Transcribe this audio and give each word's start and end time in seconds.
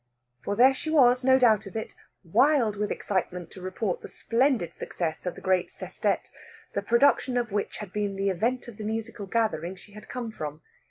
For 0.43 0.55
there 0.55 0.73
she 0.73 0.89
was, 0.89 1.23
no 1.23 1.37
doubt 1.37 1.67
of 1.67 1.75
it, 1.75 1.93
wild 2.23 2.75
with 2.75 2.89
excitement 2.89 3.51
to 3.51 3.61
report 3.61 4.01
the 4.01 4.07
splendid 4.07 4.73
success 4.73 5.27
of 5.27 5.35
the 5.35 5.41
great 5.41 5.69
sestet, 5.69 6.31
the 6.73 6.81
production 6.81 7.37
of 7.37 7.51
which 7.51 7.77
had 7.77 7.93
been 7.93 8.15
the 8.15 8.31
event 8.31 8.67
of 8.67 8.77
the 8.77 8.83
musical 8.83 9.27
gathering 9.27 9.75
she 9.75 9.91
had 9.91 10.09
come 10.09 10.31
from. 10.31 10.63